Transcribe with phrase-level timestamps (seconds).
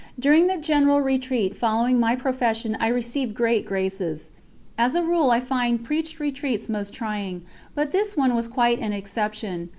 [0.17, 4.31] During the general retreat following my profession I received great graces.
[4.75, 7.43] As a rule I find preached retreats most trying,
[7.75, 9.69] but this one was quite an exception.